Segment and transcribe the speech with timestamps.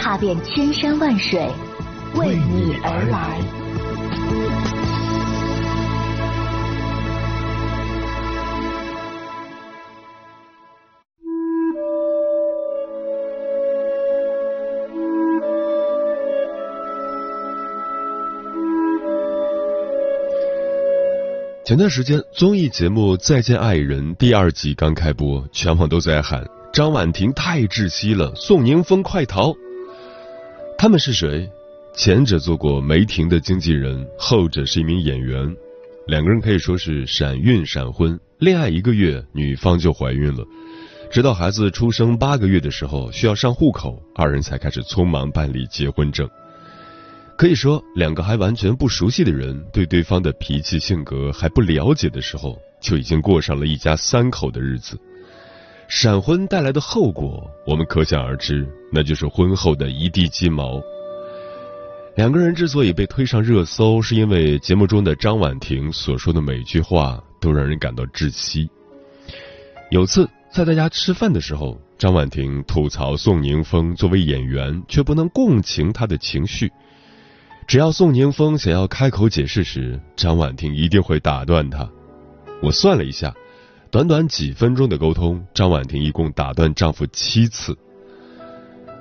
[0.00, 1.38] 踏遍千山万水，
[2.14, 3.38] 为你而来。
[21.62, 29.54] 前段时间综艺节目《再见爱人》第二季刚开播，全网都在喊张婉婷太窒息了，宋宁峰快逃。
[30.80, 31.46] 他们是谁？
[31.94, 35.54] 前者做过梅婷的经纪人，后者是一名演员。
[36.06, 40.42] 两个人可以说是闪孕闪婚，恋爱一个月，女方就怀孕了。
[41.12, 46.26] 直到孩子出生八个月的时候，需要上户口，二人才开始匆忙办理结婚证。
[47.36, 54.98] 可以说，两个还完全不熟悉的人，对对方的脾气性格还不了解的时候，就已经过上了一家三口的日子。
[55.90, 60.80] 闪婚带来的后果，我们可想而知，那就是婚后的一地鸡毛。
[62.14, 68.70] 两个人之所以被推上热搜，是因为节目中的张婉婷所说的每句话都让人感到窒息。
[69.90, 76.70] 有次在大家吃饭的时候，张婉婷吐槽宋宁峰作为演员，却不能共情他的情绪。
[77.66, 81.90] 只要宋宁峰想要开口解释时，张婉婷一定会打断他。
[82.62, 83.34] 我算了一下，
[83.90, 87.76] 短短几分钟的沟通，张婉婷一共打断丈夫七次。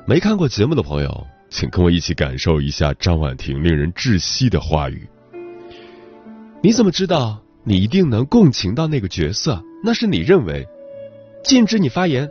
[0.08, 5.08] 没看过节目的朋友，请跟我一起感受一下张婉婷令人窒息的话语。
[6.64, 9.62] 你怎么知道你一定能共情到那个角色？
[9.84, 10.68] 那是你认为。
[11.44, 12.28] 禁止你发言。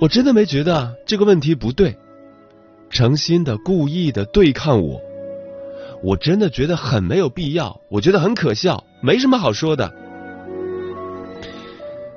[0.00, 1.94] 我真的没觉得这个问题不对。
[2.88, 4.98] 诚心的、故意的对抗我，
[6.02, 9.92] 我真的觉得很没有必要，我觉得很可笑，没什么好说的。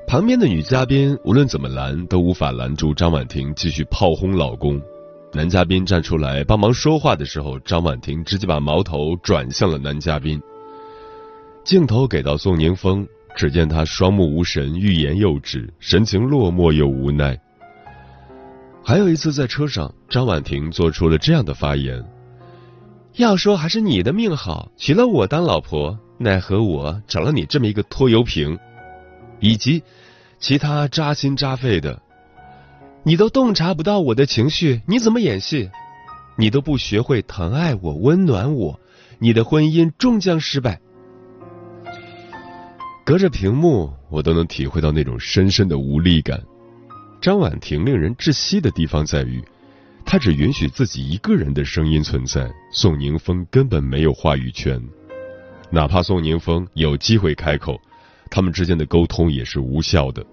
[0.09, 4.81] 旁边的女嘉宾无论怎么拦，都无法拦住张婉婷继续炮轰老公。
[5.31, 10.41] 男嘉宾站出来帮忙说话的时候，张婉婷直接把矛头转向了男嘉宾。
[11.63, 17.39] 镜头给到宋宁峰，只见他双目无神，欲言又止，神情落寞又无奈。
[18.83, 22.03] 还有一次在车上，张婉婷做出了这样的发言
[23.17, 28.57] ：“要说还是你的命好，娶了我当老婆，奈何我找了你这么一个拖油瓶。”
[29.41, 29.81] 以及
[30.39, 32.01] 其他扎心扎肺的，
[33.03, 35.69] 你都洞察不到我的情绪，你怎么演戏？
[36.37, 38.79] 你都不学会疼爱我、温暖我，
[39.19, 40.79] 你的婚姻终将失败。
[43.03, 46.41] 隔着屏幕，我都能体会到那种深深的无力感。
[47.19, 49.43] 张婉婷令人窒息的地方在于，
[50.05, 54.81] 她只允许自己一个人的声音存在，宋宁峰根本没有话语权。
[55.69, 57.77] 哪怕宋宁峰有机会开口，
[58.29, 60.25] 他们之间的沟通也是无效的。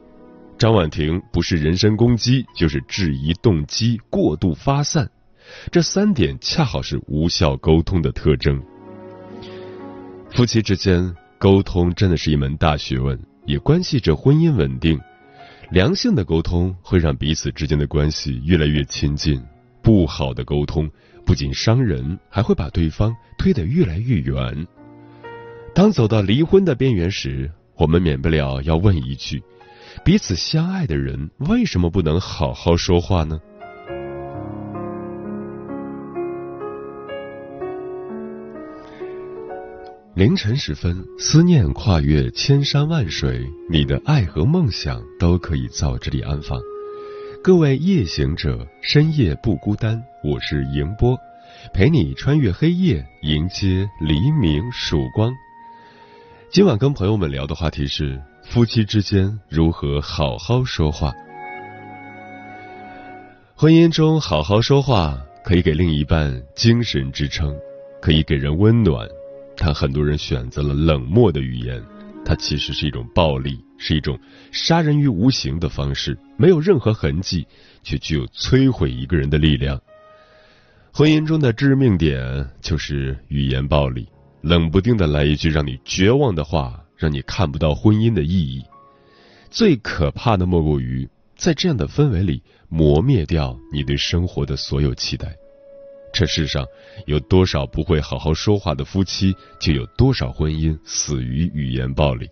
[0.59, 5.11] 张婉婷不是人身攻击，就是质疑动机过度发散，
[5.71, 8.63] 这三点恰好是无效沟通的特征。
[10.31, 14.99] 夫妻之间沟通真的是一门大学问，也关系着婚姻稳定。
[15.71, 19.43] 良性的沟通会让彼此之间的关系越来越亲近，
[19.83, 20.89] 不好的沟通
[21.25, 24.67] 不仅伤人，还会把对方推得越来越远。
[25.75, 29.43] 当走到离婚的边缘时，我们免不了要问一句：
[30.05, 33.39] 彼此相爱的人为什么不能好好说话呢？
[40.15, 46.59] 凌晨时分，思念跨越千山万水，你的爱和梦想都可以在这里安放。
[47.45, 51.15] 各位夜行者，深夜不孤单，我是迎波，
[51.75, 55.31] 陪你穿越黑夜，迎接黎明曙光。
[56.49, 61.13] 今晚跟朋友们聊的话题是：夫妻之间如何好好说话？
[63.57, 67.55] 婚姻中好好说话，可以给另一半精神支撑，
[68.01, 69.07] 可以给人温暖。
[69.57, 71.83] 但很多人选择了冷漠的语言，
[72.25, 74.19] 它其实是一种暴力，是一种
[74.53, 77.45] 杀人于无形的方式，没有任何痕迹，
[77.83, 79.79] 却具有摧毁一个人的力量。
[80.93, 84.09] 婚姻中的致命点就是语言暴力，
[84.47, 88.63] 冷不丁的来一句让你绝望的话，让你看不到婚姻的意义。
[89.51, 95.35] 最可怕的莫过于，在这样的氛围里磨灭掉你对生活的所有期待。
[96.13, 96.65] 这世上
[97.07, 102.31] 有多少不会好好说话的夫妻，就有多少婚姻死于语言暴力。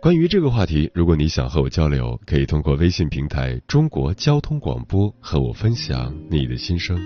[0.00, 6.98] 关于这个话题，如果你想和我交流，可以通过微信平台“中国交通广播”和我分享你的心声。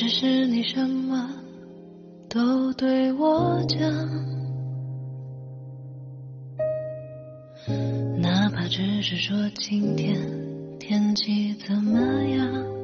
[0.00, 1.30] 只是你什么
[2.26, 3.78] 都对我讲，
[8.18, 10.18] 哪怕只是说今天
[10.78, 12.79] 天气怎么样。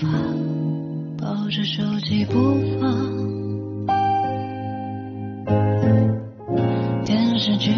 [0.00, 0.08] 发，
[1.18, 3.14] 抱着手机不放。
[7.04, 7.70] 电视剧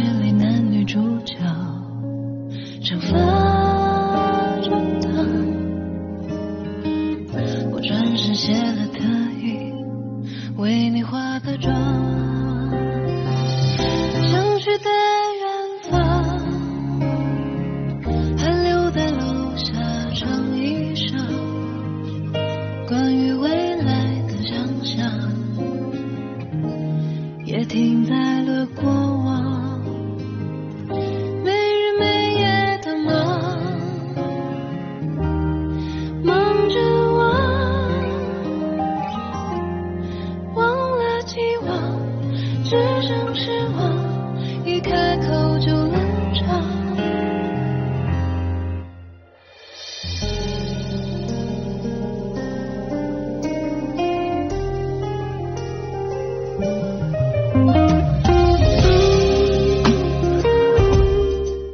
[42.69, 46.65] 只剩失望，一开口就冷场。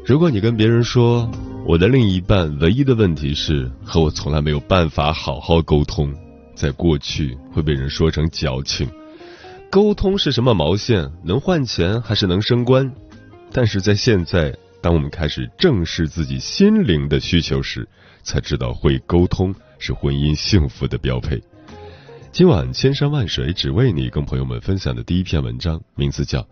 [0.05, 1.27] 如果你跟别人说
[1.67, 6.13] 我的另一半唯一的问题是和我从来没有办法好好沟通，
[6.55, 8.87] 在过去会被人说成矫情。
[9.73, 11.11] 沟通是什么毛线？
[11.25, 12.95] 能换钱还是能升官？
[13.51, 17.89] 但是在现在，当我们开始正视自己心灵的需求时，
[18.23, 21.43] 才知道会沟通是婚姻幸福的标配。
[22.33, 26.41] 今晚千山万水只为你，跟朋友们分享的第一篇文章，名字叫《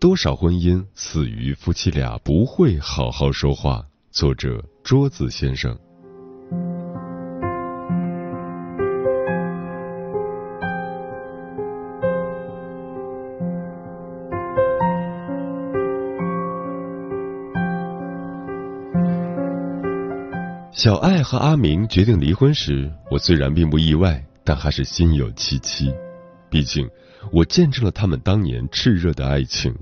[0.00, 3.80] 多少婚姻死于夫妻俩不会好好说话》，
[4.10, 5.78] 作者桌子先生。
[20.82, 25.94] 小爱和阿明决定离婚时，我虽然并不意外，但还是心有戚戚。
[26.50, 26.90] 毕竟，
[27.30, 29.72] 我见证了他们当年炽热的爱情。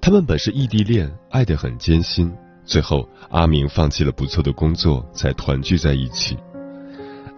[0.00, 2.32] 他们本是异地恋，爱得很艰辛。
[2.64, 6.36] 最后，阿明放弃了不错的工作，才团聚在一起。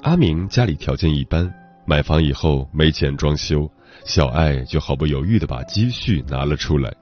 [0.02, 1.50] 阿明家里条件一般，
[1.86, 3.66] 买房以后没钱装修，
[4.04, 6.92] 小爱就毫不犹豫地把积蓄拿了出来。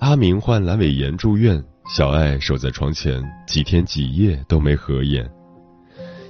[0.00, 1.62] 阿明患阑尾炎住院。
[1.88, 5.24] 小爱守在床前，几天几夜都没合眼。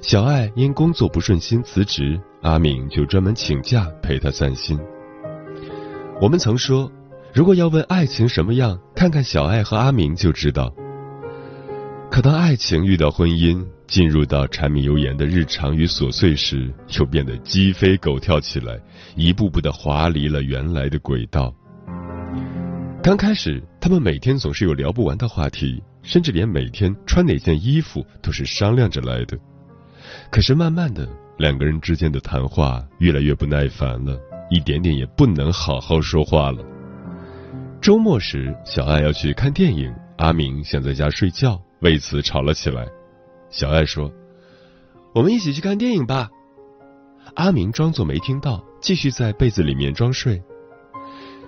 [0.02, 4.78] 小爱因工作不顺心辞职，阿明就专门请假陪她散心。
[6.20, 6.92] 我们曾说，
[7.32, 10.70] 如果要问爱情什么样，看看小爱和阿明就知道。
[12.10, 18.78] 可当爱情遇到婚姻，进入到柴米油盐的日常与琐碎时，又变得鸡飞狗跳起来，
[19.16, 21.52] 一步步的滑离了原来的轨道。
[23.02, 29.38] 刚开始，他们每天总是有聊不完的话题，甚至连每天穿哪件衣服都是商量着来的。
[30.28, 34.18] 可是慢慢的，两个人之间的谈话越来越不耐烦了，
[34.50, 36.64] 一点点也不能好好说话了。
[37.80, 42.88] 周末时，小爱要去看电影，阿明想在家睡觉，为此吵了起来。
[43.50, 44.12] 小爱说
[45.14, 46.28] ：“我们一起去看电影吧。”
[47.36, 50.42] 阿明装作没听到，继续在被子里面装睡。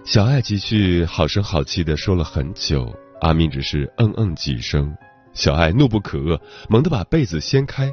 [0.08, 4.96] 小爱继续好声好气的说了很久，阿明只是嗯嗯几声。
[5.34, 7.92] 小爱怒不可遏，猛地把被子掀开。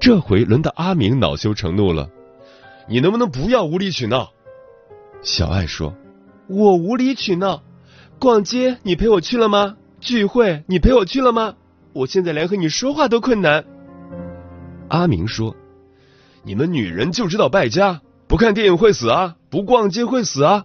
[0.00, 2.10] 这回轮到阿明恼羞成怒了
[2.90, 4.32] ：“你能不能不要无理取闹？”
[5.22, 5.94] 小爱说
[6.50, 7.62] ：“我无理取闹，
[8.18, 9.76] 逛街你陪我去了吗？
[10.00, 11.54] 聚会你陪我去了吗？
[11.92, 13.64] 我现在连和你说话都困难。
[14.88, 15.54] 阿明说
[16.42, 20.64] ：“你们女人就知道败家，不看电影会死啊，不逛街会死啊。”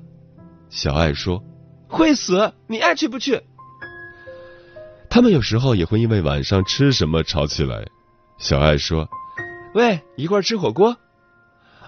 [0.69, 1.43] 小爱说
[1.87, 3.41] ：“会死，你爱去不去？”
[5.09, 7.87] 他们有时候也会因为晚上吃什么吵起来。
[8.37, 9.07] 小爱说
[9.73, 10.95] ：“喂，一块吃火锅。”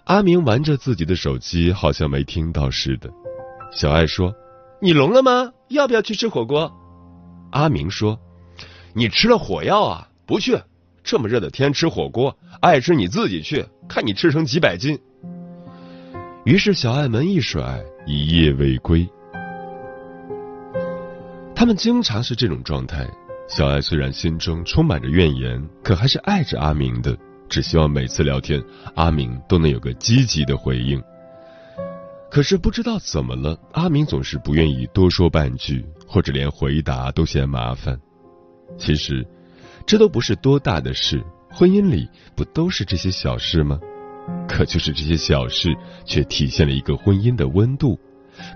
[0.05, 3.11] 阿明玩着自己的手机，好像没听到似的。
[3.71, 4.33] 小爱说
[4.81, 5.51] ：“你聋了吗？
[5.67, 6.71] 要不要去吃火锅？”
[7.51, 8.19] 阿明说
[8.95, 10.09] ：“你吃了火药啊？
[10.25, 10.59] 不去。
[11.03, 14.99] 这么热的天吃火锅，爱吃你自己去，看你吃成几百斤。”
[16.45, 19.07] 于是小爱门一甩，一夜未归。
[21.53, 23.05] 他们经常是这种状态。
[23.49, 27.17] 小爱虽然心中充满着怨言，可还是爱着阿明的。
[27.49, 28.63] 只希望每次聊天，
[28.95, 31.01] 阿明都能有个积极的回应。
[32.29, 37.99] 可是不知道怎么了，阿明总是不愿意多说半句，或者连回答都嫌麻烦。
[38.77, 39.27] 其实，
[39.85, 43.79] 这都不是多大的事，婚姻里不都是这些小事吗？
[44.47, 47.99] 可就是这些小事，却体现了一个婚姻的温度。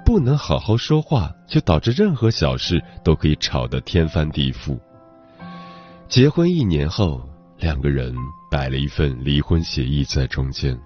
[0.05, 4.79] 不能好好说话，就导致任何小事都可以吵得天翻地覆。
[6.07, 7.21] 结婚一年后，
[7.59, 8.15] 两个人
[8.49, 10.77] 摆了一份离婚协议在中间。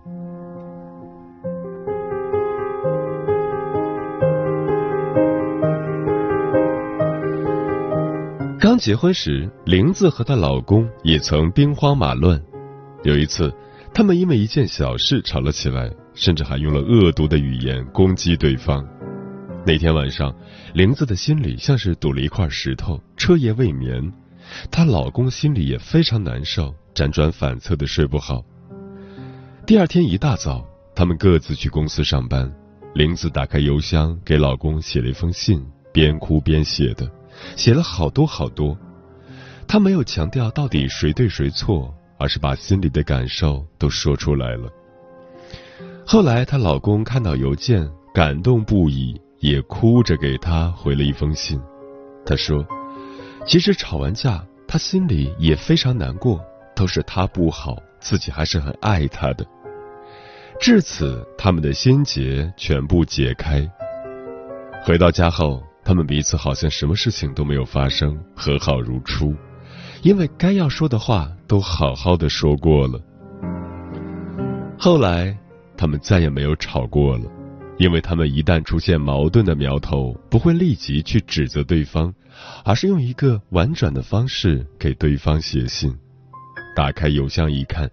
[8.60, 12.41] 刚结婚时，玲子和她老公也曾兵荒马乱。
[13.03, 13.53] 有一次，
[13.94, 18.88] 他们因为一件小事吵了起来，甚至还用了恶毒的语言攻击对方。
[19.65, 20.34] 那天晚上，
[20.74, 24.13] 玲子的心里像是堵了一块石头，彻夜未眠。
[24.72, 28.46] 她老公心里也非常难受，辗转反侧的睡不好。
[29.65, 30.65] 第二天一大早，
[30.96, 32.50] 他们各自去公司上班。
[32.94, 37.12] 玲子打开邮箱，给老公写了一封信，边哭边写的。
[37.56, 38.77] 写了好多好多，
[39.67, 44.69] 她没有强调到底谁对谁错，而是把心里的感受都说出来了。
[46.05, 51.59] 后来她老公看到邮件，感动不已，也哭着给她回了一封信。
[52.25, 52.65] 他说
[53.45, 56.39] ：“其实吵完架，他心里也非常难过，
[56.75, 59.45] 都是他不好，自己还是很爱他的。”
[60.59, 63.69] 至此，他们的心结全部解开。
[64.83, 65.63] 回到家后。
[65.88, 69.33] 他们彼此好像什么事情都没有发生，和好如初，
[70.01, 73.01] 因为该要说的话都好好的说过了。
[74.77, 75.38] 后来，
[75.75, 77.24] 他们再也没有吵过了，
[77.77, 82.13] 因为他们一旦出现矛盾的苗头，不会立即去指责对方，
[82.63, 85.94] 而是用一个婉转的方式给对方写信。
[86.75, 87.89] 打开邮箱一看，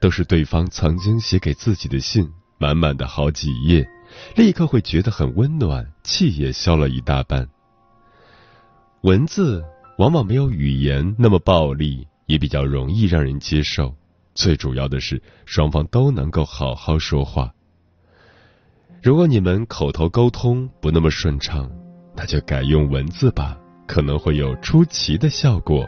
[0.00, 3.88] 都是对方曾经写给自己的信，满满的好几页。
[4.36, 7.48] 立刻会觉得很温暖，气也消了一大半。
[9.02, 9.64] 文字
[9.98, 13.92] 往往没有语言那么暴力，也比较容易让人接受。
[14.32, 17.52] 最主要的是，双方都能够好好说话。
[19.02, 21.68] 如果你们口头沟通不那么顺畅，
[22.14, 25.84] 那就改用文字吧，可能会有出奇的效果。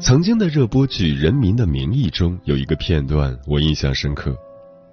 [0.00, 4.36] 曾经的热播剧《人民的名义》中有一个片段，我印象深刻。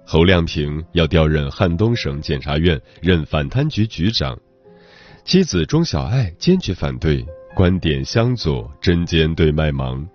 [0.08, 4.38] 侯亮平要调任汉东省检察院任反贪局局长，
[5.24, 10.06] 妻子钟小艾坚决反对，观点相左，针尖对麦芒。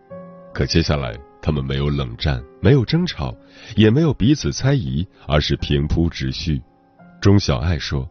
[0.53, 3.35] 可接下来，他们没有冷战，没有争吵，
[3.75, 6.61] 也没有彼此猜疑，而是平铺直叙。
[7.19, 8.09] 钟小艾说：“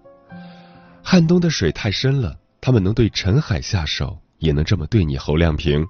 [1.02, 5.86] 汉东的水太深了，他们能对陈海下手，也能这么对你，侯亮平。”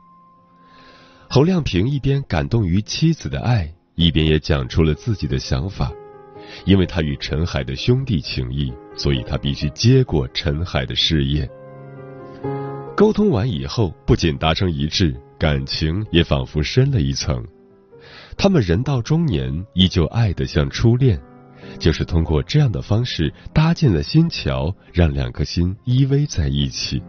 [1.29, 5.93] 侯亮平一边感动于妻子的爱，一边也讲出了自己的想法。
[6.65, 11.49] 因为他与陈海的兄弟情谊，所以他必须接过陈海的事业。
[12.97, 17.47] 沟通完以后，不仅达成一致，感情也仿佛深了一层。
[18.37, 21.21] 他们人到中年，依旧爱得像初恋，
[21.79, 27.03] 就是通过这样的方式搭建了心桥，让两颗心依偎在一起。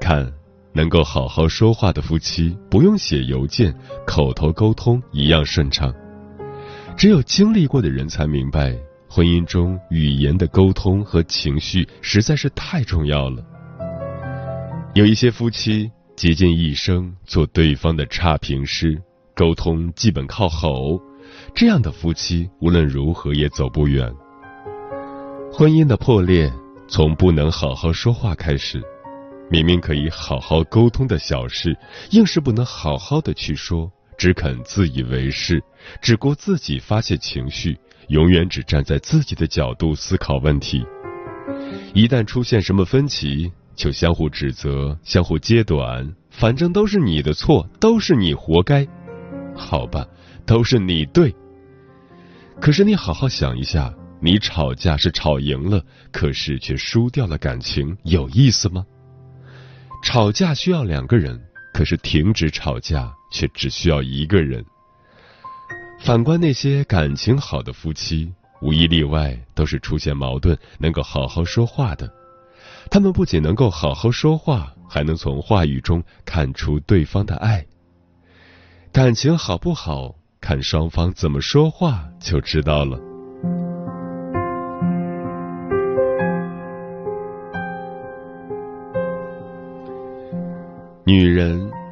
[0.00, 0.35] 看。
[0.76, 3.74] 能够好好说话的夫妻，不用写邮件，
[4.06, 5.90] 口头沟通一样顺畅。
[6.98, 8.76] 只有经历过的人才明白，
[9.08, 13.42] 婚姻中语言的沟通和情绪实在是太重要了。
[14.94, 19.00] 有一些夫妻竭尽一生做对方的差评师，
[19.34, 21.00] 沟通基本靠吼，
[21.54, 24.12] 这样的夫妻无论如何也走不远。
[25.50, 26.52] 婚姻的破裂
[26.86, 28.82] 从不能好好说话开始。
[29.48, 31.76] 明明可以好好沟通的小事，
[32.10, 35.62] 硬是不能好好的去说，只肯自以为是，
[36.02, 40.84] 只顾自己发泄情绪，永远只站在自己的角度思考问题。
[41.94, 48.86] 一旦出现什么分歧，就相互指责、相互揭短，反正都是你的错，都是你活该。
[49.54, 50.04] 好吧，
[50.44, 51.32] 都是你对。
[52.60, 58.84] 可是你好好想一下，你吵架是吵赢了，可是却输掉了感情，有意思吗？
[60.06, 61.36] 吵架需要两个人，
[61.74, 64.64] 可是停止吵架却只需要一个人。
[65.98, 68.32] 反观那些感情好的夫妻，
[68.62, 72.08] 无一例外都是出现矛盾能够好好说话的。
[72.88, 77.66] 他们不仅能够好好说话，还能从话语中看出对方的爱。
[78.92, 83.15] 感情好不好，看双方怎么说话就知道了。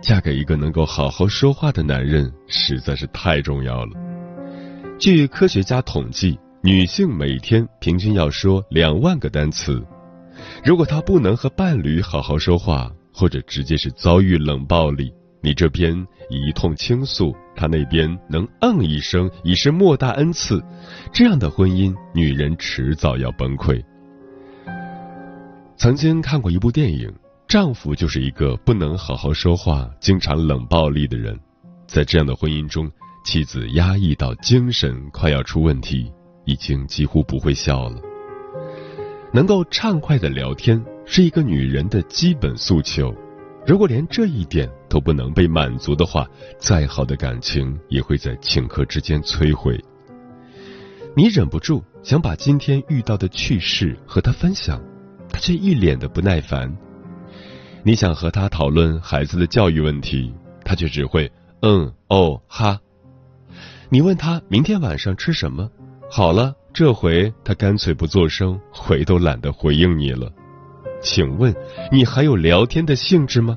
[0.05, 3.93] 嫁给一个能够好好说话的男人，实在是太重要了。
[4.99, 9.83] 据科学家统计，女性每天平均要说两万个单词。
[10.63, 15.97] 如果她不能和伴侣好好说话，或者直接是遭遇冷暴力，你这边
[16.29, 20.63] 一通倾诉，他那边能嗯一声已是莫大恩赐。
[21.15, 23.83] 这样的婚姻，女人迟早要崩溃。
[25.79, 27.11] 曾经看过一部电影。
[27.55, 31.39] 丈夫就是一个不能好好说话、经常冷暴力的人，
[31.87, 32.91] 在这样的婚姻中，
[33.25, 36.13] 妻子压抑到精神快要出问题，
[36.47, 38.01] 已经几乎不会笑了。
[39.33, 43.15] 能够畅快的聊天是一个女人的基本诉求，
[43.65, 46.27] 如果连这一点都不能被满足的话，
[46.59, 49.81] 再好的感情也会在顷刻之间摧毁。
[51.17, 54.83] 你忍不住想把今天遇到的趣事和他分享，
[55.29, 56.77] 他却一脸的不耐烦。
[57.87, 60.33] 你想和他讨论孩子的教育问题，
[60.65, 62.81] 他却只会嗯哦哈。
[63.91, 65.71] 你问他明天晚上吃什么，
[66.11, 70.33] 好了，这回他干脆不作声，回都懒得回应你了。
[71.03, 71.55] 请问
[71.93, 73.55] 你还有聊天的兴致吗？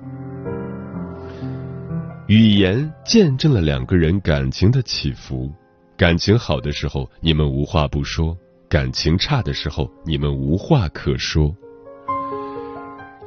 [2.27, 5.49] 语言见证了两个人感情的起伏，
[5.95, 8.37] 感情好的时候你们无话不说，
[8.67, 11.55] 感情差的时候你们无话可说。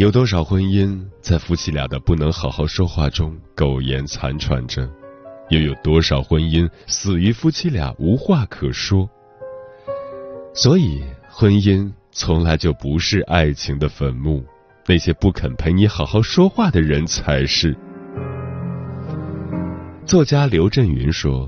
[0.00, 4.88] 有多少婚姻在夫妻俩的不能好好说话中苟延残喘着？
[5.50, 9.06] 又有多少婚姻死于夫妻俩无话可说？
[10.54, 14.42] 所以，婚姻从来就不是爱情的坟墓，
[14.86, 17.76] 那些不肯陪你好好说话的人才是。
[20.06, 21.46] 作家刘震云说：“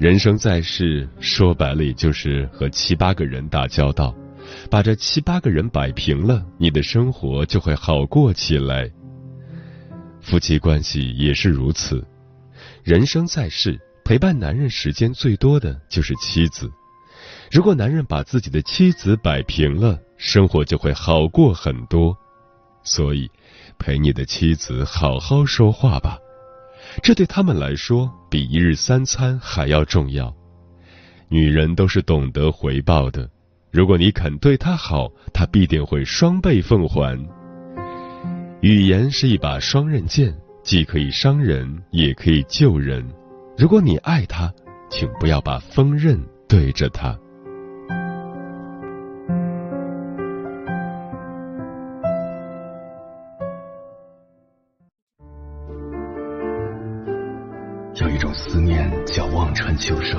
[0.00, 4.14] 人生在世，说白了也就是和七八个人打交道。”
[4.70, 8.90] 把这七八个人摆平了，你的生活就会好过起来。
[10.20, 12.06] 夫妻关系也是如此。
[12.84, 16.70] 人生在世，陪伴男人时间最多的就是妻子。
[17.50, 22.16] 如果男人把自己的妻子摆平了，生活就会好过很多。
[22.82, 23.30] 所以，
[23.78, 26.18] 陪你的妻子好好说话吧，
[27.02, 30.34] 这对他们来说比一日三餐还要重要。
[31.28, 33.28] 女人都是懂得回报的。
[33.72, 37.18] 如果你肯对他好，他必定会双倍奉还。
[38.60, 40.30] 语言是一把双刃剑，
[40.62, 43.02] 既可以伤人，也可以救人。
[43.56, 44.52] 如果你爱他，
[44.90, 47.18] 请不要把锋刃对着他。
[57.94, 60.18] 有一种思念叫望穿秋水，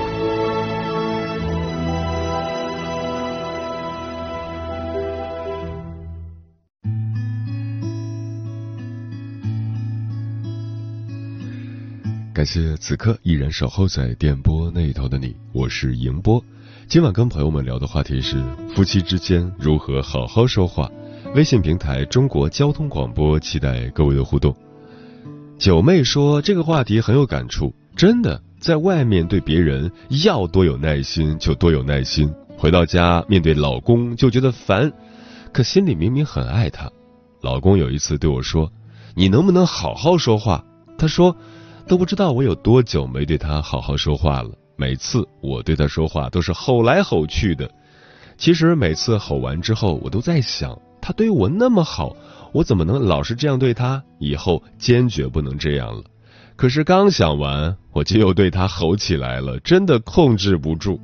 [12.41, 16.43] 感谢此刻依然守候在电波那头的你，我是迎波。
[16.87, 20.89] 今晚跟朋友们聊的话题是夫妻之间如何好好说话。
[21.35, 24.55] 微信平台中国交通广播，期待各位的互动。
[25.59, 29.91] 九妹说这个话题很有感触，真的，在外面对别人
[30.23, 34.91] 要多有耐心就多有耐心，回到家面对老公就觉得烦，
[35.53, 36.91] 可心里明明很爱他。
[37.41, 38.71] 老公有一次对我说
[39.13, 40.65] ：“你能不能好好说话？”
[40.97, 41.37] 他说。
[41.87, 44.49] 都不知道我有多久没对他好好说话了。
[44.75, 47.69] 每次我对他说话都是吼来吼去的。
[48.37, 52.15] 其实每次吼完之后，我都在想，他对我那么好，
[52.53, 54.01] 我怎么能老是这样对他？
[54.19, 56.03] 以后坚决不能这样了。
[56.55, 60.99] 可是刚想完，我就又对他吼起来了，真的控制不住。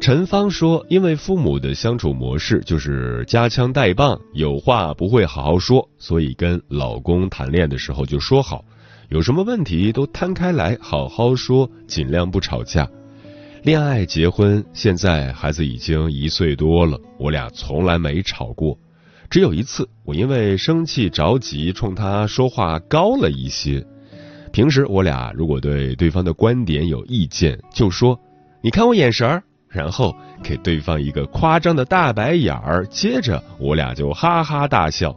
[0.00, 8.62] 陈芳说：“因为父母的相处模式就是夹枪带棒，有话不会好好说，所以跟老公谈恋爱的时候就说好，
[9.08, 12.88] 有什么问题都摊开来好好说，尽量不吵架。
[13.62, 18.78] 恋爱结婚，现在孩子已经一岁多了，我俩从来没吵过。
[19.30, 23.84] 只有一次，我因为生气着急，冲他说话高了一些。
[24.52, 28.18] 平时我俩如果对对方的观点有意见，就说
[28.62, 35.12] ：‘你看我眼神儿。’”然后给对方一个夸张的大白眼儿，接着我俩就哈哈大笑。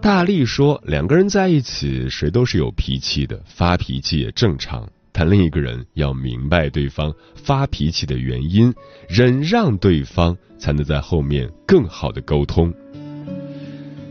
[0.00, 4.88] 大力说：“两个人在一起，谁都是有脾气的，发脾气也正常。
[5.10, 8.72] 但另一个人要明白对方发脾气的原因，
[9.08, 12.72] 忍让对方，才能在后面更好的沟通。”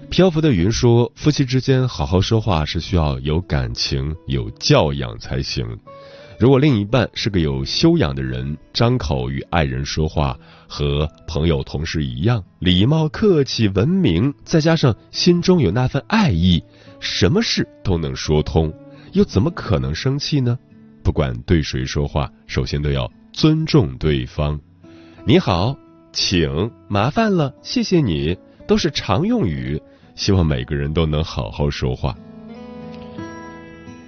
[0.10, 5.66] 漂浮的云说：“夫妻之间好好说话是需要有感情、有教养才行。”
[6.38, 16.64] 如果另一半是个有修养的人，张口与爱人说话和朋友、同事一样，礼貌、客气、文明，再加上心中有那份爱意，
[17.00, 18.74] 什么事都能说通，
[19.14, 20.58] 又怎么可能生气呢？
[21.04, 24.60] 不管对谁说话，首先都要尊重对方。
[25.26, 25.78] 你好，
[26.12, 29.82] 请，麻烦了，谢谢你，都是常用语。
[30.16, 32.16] 希望每个人都能好好说话。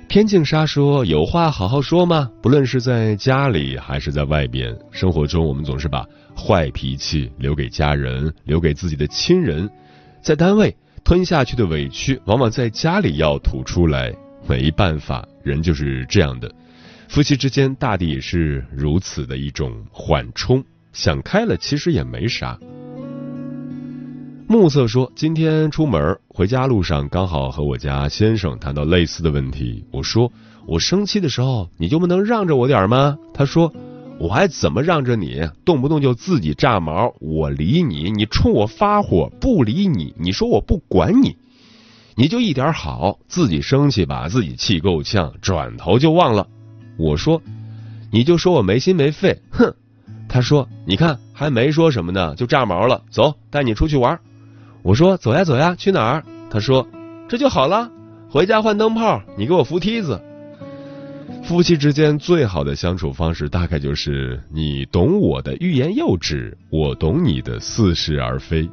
[0.09, 2.31] 天净沙说：“有话好好说吗？
[2.41, 9.69] 不论是在家里还是在外边，生活中我们总是把坏脾气留给家人，留给自己的亲人。
[10.21, 14.13] 在单位吞下去的委屈，往往在家里要吐出来。
[14.47, 16.49] 没办法，人就是这样的。
[17.09, 20.63] 夫妻之间大抵也是如此的一种缓冲。
[20.93, 22.57] 想开了，其实也没啥。”
[24.49, 29.83] 暮色说：“今天出门回家路上，刚好和我家先生谈到类似的问题。
[29.91, 30.31] 我说，
[30.65, 33.17] 我生气的时候，你就不能让着我点吗？
[33.33, 33.73] 他说，
[34.21, 35.41] 我还怎么让着你？
[35.65, 41.35] 动不动就自己炸毛，我理你，你冲我发火；不理你，你说我不管你，
[42.15, 46.47] 你就一点好，自己生气把自己气够呛，转头就忘了。
[46.97, 47.41] 我说，
[48.11, 49.75] 你就说我没心没肺，哼。
[50.29, 53.03] 他说，你看还没说什么呢，就炸毛了。
[53.09, 54.17] 走，带你出去玩。”
[54.87, 56.23] 我说走呀走呀，去哪儿？
[56.49, 56.87] 他说
[57.27, 57.91] 这就好了，
[58.29, 60.17] 回家换灯泡，你给我扶梯子。
[61.43, 68.69] 夫妻之间最好的相处方式，大概就是你懂我的欲言又止，我懂你的似是而非。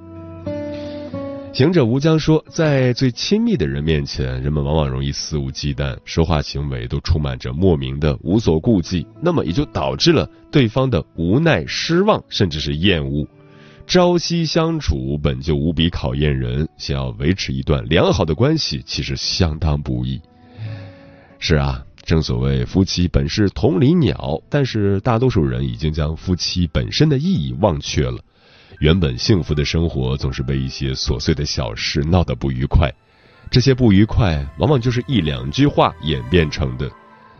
[1.52, 13.26] 行者无疆说，在最亲密的人面前，人们往往容易肆无忌惮，说话行为都充满着莫名的无所顾忌，那么也就导致了对方的无奈、失望，甚至是厌恶。
[13.86, 20.20] 朝夕相处本就无比考验人，想要维持一段良好的关系，其实相当不易。
[21.38, 28.18] 是啊，正所谓夫妻本是同林鸟，但是大多数人已经将夫妻本身的意义忘却了。
[28.80, 32.92] 原本幸福的生活，总是被一些琐碎的小事闹得不愉快，
[33.50, 36.90] 这些不愉快往往就是一两句话演变成的。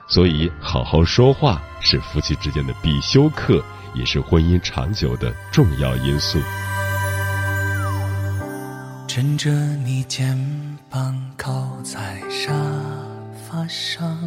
[0.08, 3.62] 所以，好好说话是夫妻之间的必修课。
[3.96, 6.36] 也是婚姻长久的重要因素。
[9.06, 10.36] 枕着你肩
[10.90, 12.52] 膀靠在沙
[13.48, 14.18] 发上，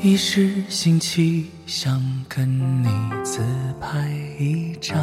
[0.00, 2.48] 一时兴起想跟
[2.84, 2.88] 你
[3.24, 3.42] 自
[3.80, 4.96] 拍一张。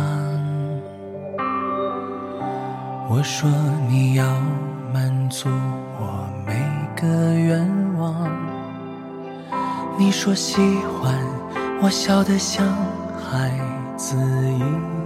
[3.09, 3.49] 我说
[3.89, 4.39] 你要
[4.93, 6.53] 满足我每
[6.99, 7.59] 个愿
[7.97, 8.29] 望，
[9.99, 10.57] 你说喜
[10.99, 11.13] 欢。
[11.79, 12.65] 我笑得像
[13.15, 13.51] 孩
[13.95, 14.96] 子一样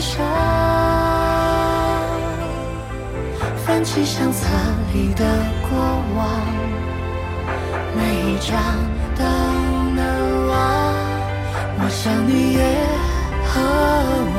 [0.00, 0.24] 上。
[3.64, 4.46] 翻起相册
[4.92, 5.24] 里的
[5.62, 5.70] 过
[6.16, 6.26] 往，
[7.96, 8.00] 每
[8.32, 8.50] 一张
[9.16, 9.22] 都
[9.94, 9.98] 难
[10.48, 10.50] 忘。
[11.82, 12.60] 我想你也
[13.46, 13.50] 和
[14.34, 14.38] 我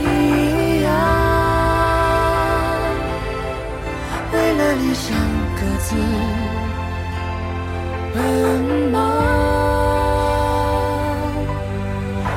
[0.00, 0.02] 一
[0.84, 0.86] 样，
[4.32, 5.06] 为了理想
[5.56, 5.86] 各自
[8.14, 8.16] 奔
[8.90, 8.94] 忙。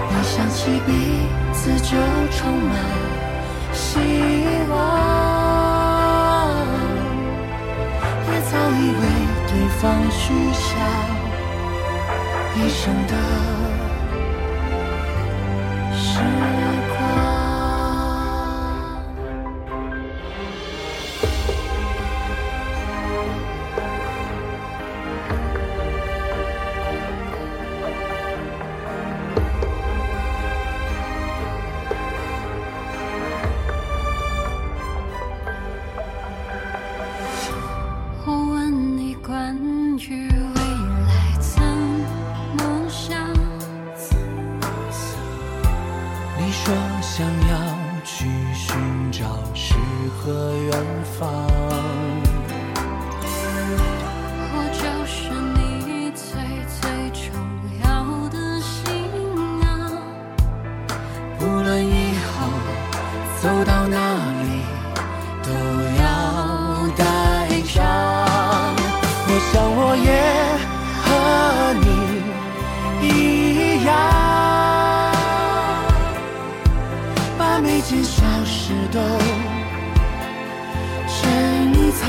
[0.09, 0.89] 一想起彼
[1.79, 1.91] 就
[2.31, 2.71] 充满
[3.73, 3.99] 希
[4.69, 4.73] 望，
[8.27, 9.03] 也早已为
[9.47, 10.21] 对方许
[10.53, 10.65] 下
[12.55, 13.13] 一生的。
[77.57, 78.99] 把每件小事都
[81.07, 82.07] 珍藏，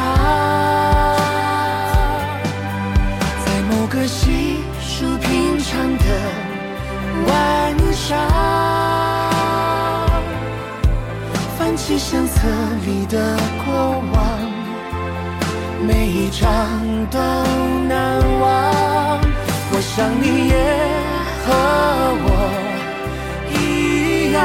[3.47, 6.05] 在某个细数平常的
[7.27, 7.33] 晚
[7.95, 8.19] 上，
[11.59, 12.47] 翻起相册
[12.85, 13.35] 里的
[13.65, 13.73] 过
[14.13, 14.21] 往，
[15.87, 16.47] 每一张
[17.11, 17.19] 都
[17.89, 19.19] 难忘。
[19.73, 20.55] 我想你也
[21.47, 21.47] 和
[22.27, 22.29] 我
[23.51, 23.57] 一
[24.35, 24.45] 样，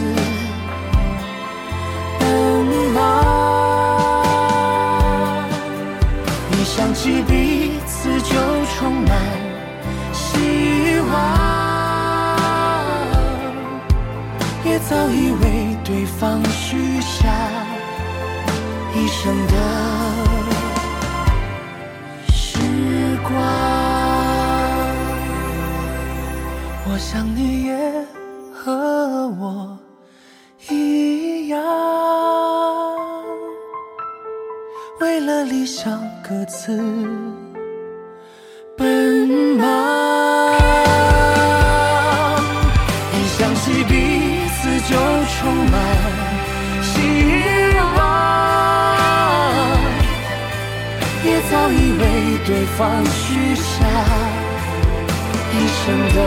[0.00, 0.06] 自
[2.18, 2.24] 奔
[2.94, 2.96] 忙。
[6.52, 8.34] 一想起彼此就
[8.64, 9.12] 充满
[10.14, 11.12] 希望，
[14.64, 17.28] 也早已为对方许下
[18.94, 19.54] 一生的
[22.32, 22.58] 时
[23.22, 23.30] 光。
[26.86, 27.76] 我想你也
[28.54, 28.72] 和
[29.38, 29.78] 我
[35.60, 36.74] 为了理想各自
[38.78, 39.66] 奔忙，
[43.12, 43.92] 一想起彼
[44.56, 44.96] 此就
[45.28, 45.74] 充满
[46.82, 46.92] 希
[47.94, 47.98] 望，
[51.26, 52.02] 也早已为
[52.46, 53.68] 对方许下
[55.52, 56.18] 一生的